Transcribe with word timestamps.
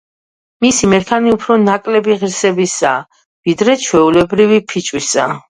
მისი 0.65 0.87
მერქანი 0.93 1.33
უფრო 1.35 1.57
ნაკლები 1.65 2.15
ღირსებისაა, 2.23 3.05
ვიდრე 3.51 3.77
ჩვეულებრივი 3.85 4.61
ფიჭვისა. 4.75 5.31